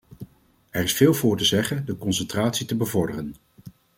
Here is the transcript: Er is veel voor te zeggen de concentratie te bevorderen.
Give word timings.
Er 0.69 0.83
is 0.83 0.93
veel 0.93 1.13
voor 1.13 1.37
te 1.37 1.45
zeggen 1.45 1.85
de 1.85 1.97
concentratie 1.97 2.65
te 2.65 2.75
bevorderen. 2.75 3.35